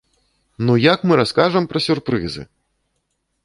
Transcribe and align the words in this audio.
Ну 0.69 0.77
як 0.85 1.03
мы 1.11 1.21
раскажам 1.21 1.63
пра 1.73 1.79
сюрпрызы?! 1.87 2.43